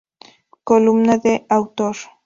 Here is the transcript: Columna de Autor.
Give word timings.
Columna 0.63 1.19
de 1.19 1.45
Autor. 1.51 1.95